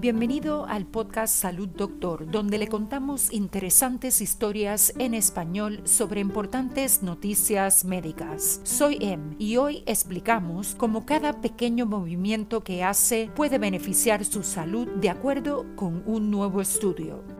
Bienvenido 0.00 0.64
al 0.66 0.86
podcast 0.86 1.34
Salud 1.34 1.68
Doctor, 1.70 2.30
donde 2.30 2.56
le 2.58 2.68
contamos 2.68 3.32
interesantes 3.32 4.20
historias 4.20 4.94
en 4.96 5.12
español 5.12 5.80
sobre 5.82 6.20
importantes 6.20 7.02
noticias 7.02 7.84
médicas. 7.84 8.60
Soy 8.62 8.98
Em 9.00 9.34
y 9.40 9.56
hoy 9.56 9.82
explicamos 9.86 10.76
cómo 10.76 11.04
cada 11.04 11.40
pequeño 11.40 11.84
movimiento 11.84 12.62
que 12.62 12.84
hace 12.84 13.28
puede 13.34 13.58
beneficiar 13.58 14.24
su 14.24 14.44
salud 14.44 14.86
de 14.86 15.10
acuerdo 15.10 15.66
con 15.74 16.04
un 16.06 16.30
nuevo 16.30 16.60
estudio. 16.60 17.37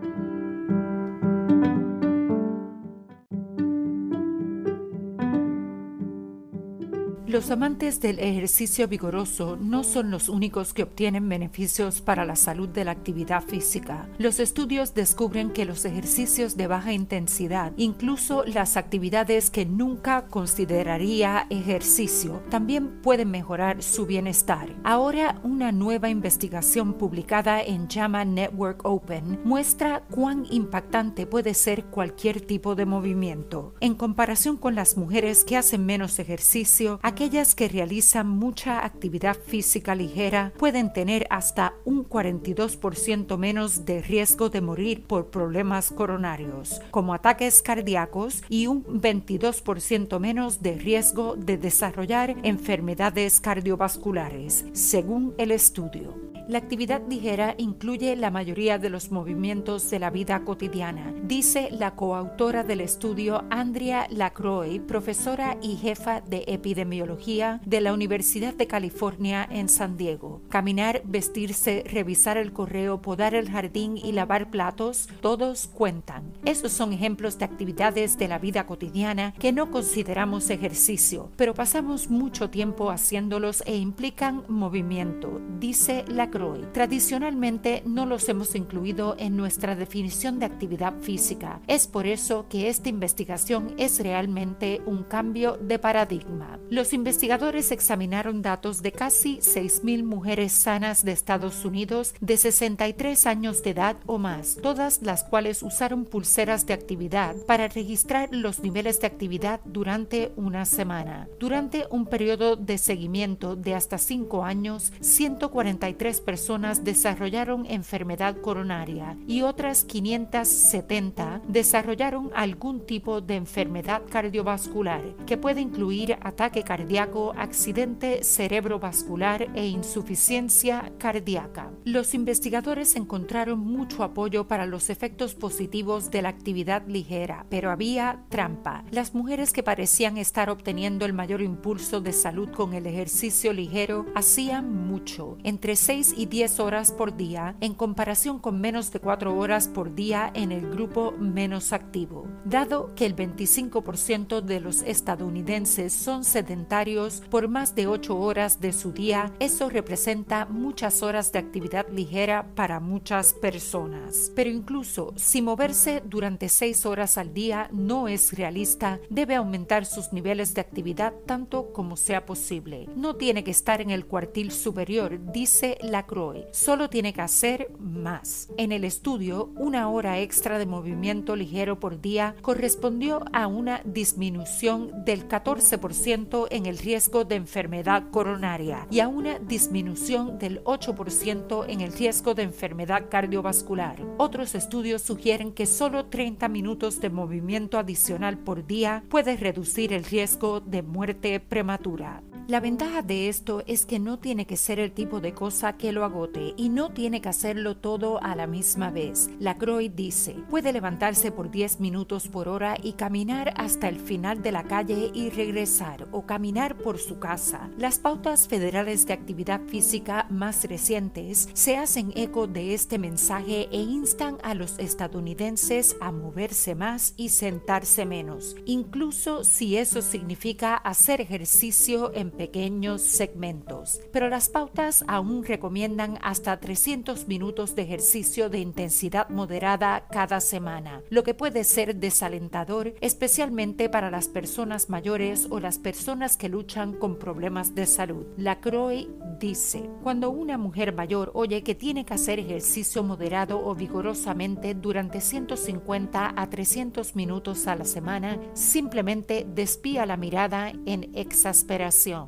Los 7.28 7.50
amantes 7.50 8.00
del 8.00 8.20
ejercicio 8.20 8.88
vigoroso 8.88 9.58
no 9.60 9.84
son 9.84 10.10
los 10.10 10.30
únicos 10.30 10.72
que 10.72 10.82
obtienen 10.82 11.28
beneficios 11.28 12.00
para 12.00 12.24
la 12.24 12.36
salud 12.36 12.70
de 12.70 12.86
la 12.86 12.92
actividad 12.92 13.44
física. 13.44 14.08
Los 14.16 14.40
estudios 14.40 14.94
descubren 14.94 15.50
que 15.50 15.66
los 15.66 15.84
ejercicios 15.84 16.56
de 16.56 16.66
baja 16.68 16.94
intensidad, 16.94 17.74
incluso 17.76 18.44
las 18.46 18.78
actividades 18.78 19.50
que 19.50 19.66
nunca 19.66 20.24
consideraría 20.28 21.46
ejercicio, 21.50 22.42
también 22.48 23.02
pueden 23.02 23.30
mejorar 23.30 23.82
su 23.82 24.06
bienestar. 24.06 24.74
Ahora, 24.82 25.38
una 25.42 25.70
nueva 25.70 26.08
investigación 26.08 26.94
publicada 26.94 27.60
en 27.60 27.90
JAMA 27.90 28.24
Network 28.24 28.86
Open 28.86 29.38
muestra 29.44 30.02
cuán 30.10 30.46
impactante 30.50 31.26
puede 31.26 31.52
ser 31.52 31.84
cualquier 31.84 32.40
tipo 32.40 32.74
de 32.74 32.86
movimiento. 32.86 33.74
En 33.80 33.96
comparación 33.96 34.56
con 34.56 34.74
las 34.74 34.96
mujeres 34.96 35.44
que 35.44 35.58
hacen 35.58 35.84
menos 35.84 36.18
ejercicio, 36.18 37.00
aquellas 37.18 37.56
que 37.56 37.66
realizan 37.66 38.28
mucha 38.28 38.84
actividad 38.84 39.36
física 39.36 39.96
ligera 39.96 40.52
pueden 40.56 40.92
tener 40.92 41.26
hasta 41.30 41.74
un 41.84 42.08
42% 42.08 43.36
menos 43.36 43.84
de 43.84 44.00
riesgo 44.00 44.50
de 44.50 44.60
morir 44.60 45.02
por 45.02 45.26
problemas 45.26 45.90
coronarios, 45.90 46.80
como 46.92 47.14
ataques 47.14 47.60
cardíacos, 47.60 48.44
y 48.48 48.68
un 48.68 48.84
22% 48.84 50.20
menos 50.20 50.62
de 50.62 50.74
riesgo 50.76 51.34
de 51.34 51.58
desarrollar 51.58 52.36
enfermedades 52.44 53.40
cardiovasculares, 53.40 54.66
según 54.72 55.34
el 55.38 55.50
estudio. 55.50 56.27
La 56.48 56.56
actividad 56.56 57.02
ligera 57.06 57.54
incluye 57.58 58.16
la 58.16 58.30
mayoría 58.30 58.78
de 58.78 58.88
los 58.88 59.10
movimientos 59.10 59.90
de 59.90 59.98
la 59.98 60.08
vida 60.08 60.44
cotidiana, 60.44 61.12
dice 61.22 61.68
la 61.70 61.94
coautora 61.94 62.64
del 62.64 62.80
estudio 62.80 63.44
Andrea 63.50 64.06
Lacroix, 64.08 64.80
profesora 64.80 65.58
y 65.60 65.76
jefa 65.76 66.22
de 66.22 66.44
epidemiología 66.46 67.60
de 67.66 67.82
la 67.82 67.92
Universidad 67.92 68.54
de 68.54 68.66
California 68.66 69.46
en 69.50 69.68
San 69.68 69.98
Diego. 69.98 70.40
Caminar, 70.48 71.02
vestirse, 71.04 71.84
revisar 71.86 72.38
el 72.38 72.54
correo, 72.54 73.02
podar 73.02 73.34
el 73.34 73.50
jardín 73.50 73.98
y 73.98 74.12
lavar 74.12 74.50
platos, 74.50 75.10
todos 75.20 75.66
cuentan. 75.66 76.32
Esos 76.46 76.72
son 76.72 76.94
ejemplos 76.94 77.38
de 77.38 77.44
actividades 77.44 78.16
de 78.16 78.26
la 78.26 78.38
vida 78.38 78.64
cotidiana 78.64 79.34
que 79.38 79.52
no 79.52 79.70
consideramos 79.70 80.48
ejercicio, 80.48 81.30
pero 81.36 81.52
pasamos 81.52 82.08
mucho 82.08 82.48
tiempo 82.48 82.90
haciéndolos 82.90 83.62
e 83.66 83.76
implican 83.76 84.44
movimiento, 84.48 85.42
dice 85.58 86.06
Lacroix 86.08 86.37
Tradicionalmente 86.72 87.82
no 87.84 88.06
los 88.06 88.28
hemos 88.28 88.54
incluido 88.54 89.16
en 89.18 89.36
nuestra 89.36 89.74
definición 89.74 90.38
de 90.38 90.46
actividad 90.46 90.94
física. 91.00 91.60
Es 91.66 91.86
por 91.88 92.06
eso 92.06 92.46
que 92.48 92.68
esta 92.68 92.88
investigación 92.88 93.74
es 93.76 93.98
realmente 94.00 94.80
un 94.86 95.02
cambio 95.02 95.56
de 95.56 95.78
paradigma. 95.78 96.58
Los 96.70 96.92
investigadores 96.92 97.72
examinaron 97.72 98.42
datos 98.42 98.82
de 98.82 98.92
casi 98.92 99.38
6.000 99.38 100.04
mujeres 100.04 100.52
sanas 100.52 101.04
de 101.04 101.12
Estados 101.12 101.64
Unidos 101.64 102.14
de 102.20 102.36
63 102.36 103.26
años 103.26 103.62
de 103.62 103.70
edad 103.70 103.96
o 104.06 104.18
más, 104.18 104.58
todas 104.62 105.02
las 105.02 105.24
cuales 105.24 105.62
usaron 105.62 106.04
pulseras 106.04 106.66
de 106.66 106.74
actividad 106.74 107.34
para 107.46 107.68
registrar 107.68 108.28
los 108.30 108.60
niveles 108.60 109.00
de 109.00 109.08
actividad 109.08 109.60
durante 109.64 110.32
una 110.36 110.64
semana. 110.64 111.28
Durante 111.40 111.86
un 111.90 112.06
periodo 112.06 112.56
de 112.56 112.78
seguimiento 112.78 113.56
de 113.56 113.74
hasta 113.74 113.98
5 113.98 114.44
años, 114.44 114.92
143 115.00 116.20
personas 116.28 116.84
desarrollaron 116.84 117.64
enfermedad 117.64 118.36
coronaria 118.42 119.16
y 119.26 119.40
otras 119.40 119.82
570 119.84 121.40
desarrollaron 121.48 122.30
algún 122.34 122.84
tipo 122.84 123.22
de 123.22 123.36
enfermedad 123.36 124.02
cardiovascular 124.10 125.00
que 125.24 125.38
puede 125.38 125.62
incluir 125.62 126.18
ataque 126.20 126.64
cardíaco, 126.64 127.32
accidente 127.38 128.24
cerebrovascular 128.24 129.48
e 129.54 129.68
insuficiencia 129.68 130.92
cardíaca. 130.98 131.70
Los 131.84 132.12
investigadores 132.12 132.94
encontraron 132.96 133.60
mucho 133.60 134.04
apoyo 134.04 134.46
para 134.46 134.66
los 134.66 134.90
efectos 134.90 135.34
positivos 135.34 136.10
de 136.10 136.20
la 136.20 136.28
actividad 136.28 136.86
ligera, 136.86 137.46
pero 137.48 137.70
había 137.70 138.26
trampa. 138.28 138.84
Las 138.90 139.14
mujeres 139.14 139.54
que 139.54 139.62
parecían 139.62 140.18
estar 140.18 140.50
obteniendo 140.50 141.06
el 141.06 141.14
mayor 141.14 141.40
impulso 141.40 142.02
de 142.02 142.12
salud 142.12 142.50
con 142.50 142.74
el 142.74 142.86
ejercicio 142.86 143.54
ligero 143.54 144.04
hacían 144.14 144.70
mucho, 144.86 145.38
entre 145.42 145.74
6 145.74 146.17
y 146.18 146.26
10 146.26 146.58
horas 146.60 146.90
por 146.90 147.16
día 147.16 147.54
en 147.60 147.74
comparación 147.74 148.40
con 148.40 148.60
menos 148.60 148.92
de 148.92 148.98
4 148.98 149.36
horas 149.36 149.68
por 149.68 149.94
día 149.94 150.30
en 150.34 150.50
el 150.50 150.68
grupo 150.68 151.12
menos 151.12 151.72
activo. 151.72 152.26
Dado 152.44 152.92
que 152.96 153.06
el 153.06 153.14
25% 153.14 154.40
de 154.40 154.60
los 154.60 154.82
estadounidenses 154.82 155.92
son 155.92 156.24
sedentarios 156.24 157.22
por 157.30 157.48
más 157.48 157.76
de 157.76 157.86
8 157.86 158.18
horas 158.18 158.60
de 158.60 158.72
su 158.72 158.92
día, 158.92 159.32
eso 159.38 159.70
representa 159.70 160.46
muchas 160.46 161.02
horas 161.02 161.30
de 161.30 161.38
actividad 161.38 161.88
ligera 161.88 162.48
para 162.56 162.80
muchas 162.80 163.32
personas. 163.34 164.32
Pero 164.34 164.50
incluso 164.50 165.12
si 165.14 165.40
moverse 165.40 166.02
durante 166.04 166.48
6 166.48 166.84
horas 166.86 167.16
al 167.16 167.32
día 167.32 167.68
no 167.72 168.08
es 168.08 168.32
realista, 168.36 168.98
debe 169.08 169.36
aumentar 169.36 169.86
sus 169.86 170.12
niveles 170.12 170.54
de 170.54 170.62
actividad 170.62 171.14
tanto 171.26 171.72
como 171.72 171.96
sea 171.96 172.26
posible. 172.26 172.88
No 172.96 173.14
tiene 173.14 173.44
que 173.44 173.52
estar 173.52 173.80
en 173.80 173.90
el 173.90 174.06
cuartil 174.06 174.50
superior, 174.50 175.20
dice 175.32 175.78
la 175.80 176.07
solo 176.52 176.88
tiene 176.88 177.12
que 177.12 177.20
hacer 177.20 177.70
más. 177.78 178.48
En 178.56 178.72
el 178.72 178.84
estudio, 178.84 179.50
una 179.56 179.88
hora 179.88 180.18
extra 180.18 180.58
de 180.58 180.66
movimiento 180.66 181.36
ligero 181.36 181.78
por 181.78 182.00
día 182.00 182.34
correspondió 182.42 183.24
a 183.32 183.46
una 183.46 183.82
disminución 183.84 185.04
del 185.04 185.28
14% 185.28 186.48
en 186.50 186.66
el 186.66 186.78
riesgo 186.78 187.24
de 187.24 187.36
enfermedad 187.36 188.10
coronaria 188.10 188.86
y 188.90 189.00
a 189.00 189.08
una 189.08 189.38
disminución 189.38 190.38
del 190.38 190.62
8% 190.64 191.66
en 191.68 191.80
el 191.80 191.92
riesgo 191.92 192.34
de 192.34 192.42
enfermedad 192.42 193.04
cardiovascular. 193.10 194.02
Otros 194.16 194.54
estudios 194.54 195.02
sugieren 195.02 195.52
que 195.52 195.66
solo 195.66 196.06
30 196.06 196.48
minutos 196.48 197.00
de 197.00 197.10
movimiento 197.10 197.78
adicional 197.78 198.38
por 198.38 198.66
día 198.66 199.04
puede 199.08 199.36
reducir 199.36 199.92
el 199.92 200.04
riesgo 200.04 200.60
de 200.60 200.82
muerte 200.82 201.38
prematura. 201.40 202.22
La 202.48 202.60
ventaja 202.60 203.02
de 203.02 203.28
esto 203.28 203.62
es 203.66 203.84
que 203.84 203.98
no 203.98 204.18
tiene 204.18 204.46
que 204.46 204.56
ser 204.56 204.80
el 204.80 204.92
tipo 204.92 205.20
de 205.20 205.34
cosa 205.34 205.76
que 205.76 205.92
lo 205.92 206.02
agote 206.02 206.54
y 206.56 206.70
no 206.70 206.94
tiene 206.94 207.20
que 207.20 207.28
hacerlo 207.28 207.76
todo 207.76 208.22
a 208.22 208.34
la 208.34 208.46
misma 208.46 208.90
vez. 208.90 209.28
La 209.38 209.58
Croix 209.58 209.94
dice, 209.94 210.34
puede 210.48 210.72
levantarse 210.72 211.30
por 211.30 211.50
10 211.50 211.78
minutos 211.78 212.26
por 212.26 212.48
hora 212.48 212.78
y 212.82 212.94
caminar 212.94 213.52
hasta 213.58 213.86
el 213.86 214.00
final 214.00 214.40
de 214.40 214.52
la 214.52 214.64
calle 214.64 215.10
y 215.12 215.28
regresar 215.28 216.08
o 216.10 216.24
caminar 216.24 216.78
por 216.78 216.96
su 216.96 217.18
casa. 217.18 217.68
Las 217.76 217.98
pautas 217.98 218.48
federales 218.48 219.06
de 219.06 219.12
actividad 219.12 219.60
física 219.66 220.26
más 220.30 220.64
recientes 220.64 221.50
se 221.52 221.76
hacen 221.76 222.14
eco 222.16 222.46
de 222.46 222.72
este 222.72 222.98
mensaje 222.98 223.68
e 223.70 223.82
instan 223.82 224.38
a 224.42 224.54
los 224.54 224.78
estadounidenses 224.78 225.96
a 226.00 226.12
moverse 226.12 226.74
más 226.74 227.12
y 227.18 227.28
sentarse 227.28 228.06
menos, 228.06 228.56
incluso 228.64 229.44
si 229.44 229.76
eso 229.76 230.00
significa 230.00 230.76
hacer 230.76 231.20
ejercicio 231.20 232.10
en 232.14 232.37
pequeños 232.38 233.02
segmentos, 233.02 234.00
pero 234.12 234.28
las 234.28 234.48
pautas 234.48 235.04
aún 235.08 235.44
recomiendan 235.44 236.18
hasta 236.22 236.58
300 236.58 237.26
minutos 237.26 237.74
de 237.74 237.82
ejercicio 237.82 238.48
de 238.48 238.60
intensidad 238.60 239.28
moderada 239.28 240.06
cada 240.08 240.40
semana, 240.40 241.02
lo 241.10 241.24
que 241.24 241.34
puede 241.34 241.64
ser 241.64 241.96
desalentador 241.96 242.94
especialmente 243.00 243.88
para 243.88 244.10
las 244.10 244.28
personas 244.28 244.88
mayores 244.88 245.48
o 245.50 245.58
las 245.58 245.78
personas 245.78 246.36
que 246.36 246.48
luchan 246.48 246.92
con 246.92 247.18
problemas 247.18 247.74
de 247.74 247.86
salud. 247.86 248.24
La 248.36 248.60
Croix 248.60 249.08
dice, 249.40 249.90
cuando 250.02 250.30
una 250.30 250.58
mujer 250.58 250.94
mayor 250.94 251.32
oye 251.34 251.62
que 251.64 251.74
tiene 251.74 252.04
que 252.04 252.14
hacer 252.14 252.38
ejercicio 252.38 253.02
moderado 253.02 253.60
o 253.64 253.74
vigorosamente 253.74 254.74
durante 254.74 255.20
150 255.20 256.34
a 256.36 256.50
300 256.50 257.16
minutos 257.16 257.66
a 257.66 257.74
la 257.74 257.84
semana, 257.84 258.38
simplemente 258.52 259.44
despía 259.52 260.06
la 260.06 260.16
mirada 260.16 260.72
en 260.86 261.10
exasperación. 261.14 262.27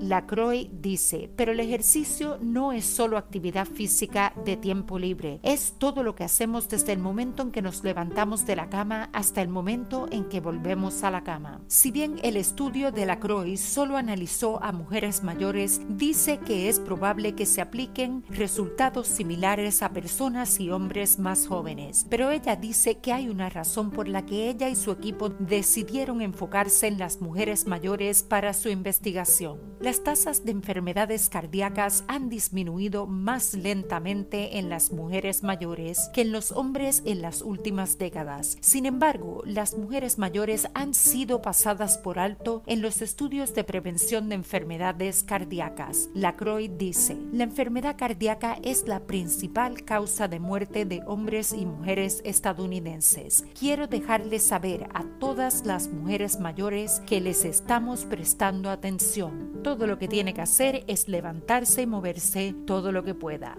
Lacroix 0.00 0.68
dice, 0.72 1.30
pero 1.36 1.52
el 1.52 1.60
ejercicio 1.60 2.38
no 2.40 2.72
es 2.72 2.84
solo 2.84 3.16
actividad 3.16 3.66
física 3.66 4.32
de 4.44 4.56
tiempo 4.56 4.98
libre, 4.98 5.40
es 5.42 5.74
todo 5.78 6.02
lo 6.02 6.14
que 6.14 6.24
hacemos 6.24 6.68
desde 6.68 6.92
el 6.92 6.98
momento 6.98 7.42
en 7.42 7.50
que 7.50 7.62
nos 7.62 7.82
levantamos 7.82 8.46
de 8.46 8.56
la 8.56 8.68
cama 8.68 9.10
hasta 9.12 9.42
el 9.42 9.48
momento 9.48 10.06
en 10.10 10.28
que 10.28 10.40
volvemos 10.40 11.02
a 11.02 11.10
la 11.10 11.24
cama. 11.24 11.60
Si 11.66 11.90
bien 11.90 12.16
el 12.22 12.36
estudio 12.36 12.92
de 12.92 13.06
Lacroix 13.06 13.60
solo 13.60 13.96
analizó 13.96 14.62
a 14.62 14.72
mujeres 14.72 15.22
mayores, 15.22 15.80
dice 15.88 16.38
que 16.38 16.68
es 16.68 16.80
probable 16.80 17.34
que 17.34 17.46
se 17.46 17.60
apliquen 17.60 18.24
resultados 18.28 19.06
similares 19.06 19.82
a 19.82 19.90
personas 19.90 20.60
y 20.60 20.70
hombres 20.70 21.18
más 21.18 21.46
jóvenes, 21.46 22.06
pero 22.08 22.30
ella 22.30 22.56
dice 22.56 22.98
que 22.98 23.12
hay 23.12 23.28
una 23.28 23.48
razón 23.48 23.90
por 23.90 24.08
la 24.08 24.26
que 24.26 24.48
ella 24.48 24.68
y 24.68 24.76
su 24.76 24.90
equipo 24.90 25.30
decidieron 25.30 26.20
enfocarse 26.20 26.86
en 26.86 26.98
las 26.98 27.20
mujeres 27.20 27.66
mayores 27.66 28.22
para 28.22 28.52
su 28.52 28.68
investigación. 28.68 29.58
Las 29.86 30.02
tasas 30.02 30.44
de 30.44 30.50
enfermedades 30.50 31.28
cardíacas 31.28 32.02
han 32.08 32.28
disminuido 32.28 33.06
más 33.06 33.54
lentamente 33.54 34.58
en 34.58 34.68
las 34.68 34.90
mujeres 34.90 35.44
mayores 35.44 36.10
que 36.12 36.22
en 36.22 36.32
los 36.32 36.50
hombres 36.50 37.04
en 37.04 37.22
las 37.22 37.40
últimas 37.40 37.96
décadas. 37.96 38.58
Sin 38.60 38.84
embargo, 38.84 39.44
las 39.46 39.78
mujeres 39.78 40.18
mayores 40.18 40.66
han 40.74 40.92
sido 40.92 41.40
pasadas 41.40 41.98
por 41.98 42.18
alto 42.18 42.64
en 42.66 42.82
los 42.82 43.00
estudios 43.00 43.54
de 43.54 43.62
prevención 43.62 44.28
de 44.28 44.34
enfermedades 44.34 45.22
cardíacas. 45.22 46.08
Lacroix 46.14 46.68
dice, 46.76 47.16
la 47.30 47.44
enfermedad 47.44 47.94
cardíaca 47.96 48.58
es 48.64 48.88
la 48.88 49.06
principal 49.06 49.84
causa 49.84 50.26
de 50.26 50.40
muerte 50.40 50.84
de 50.84 51.00
hombres 51.06 51.52
y 51.52 51.64
mujeres 51.64 52.22
estadounidenses. 52.24 53.44
Quiero 53.56 53.86
dejarles 53.86 54.42
saber 54.42 54.88
a 54.94 55.04
todas 55.20 55.64
las 55.64 55.86
mujeres 55.86 56.40
mayores 56.40 57.00
que 57.06 57.20
les 57.20 57.44
estamos 57.44 58.04
prestando 58.04 58.68
atención. 58.68 59.62
Todo 59.76 59.88
lo 59.88 59.98
que 59.98 60.08
tiene 60.08 60.32
que 60.32 60.40
hacer 60.40 60.84
es 60.86 61.06
levantarse 61.06 61.82
y 61.82 61.86
moverse 61.86 62.54
todo 62.66 62.92
lo 62.92 63.04
que 63.04 63.12
pueda. 63.12 63.58